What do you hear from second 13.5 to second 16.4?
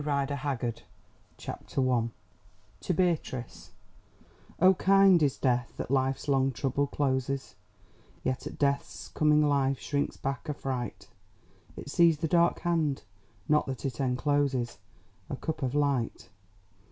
that it encloses A cup of light.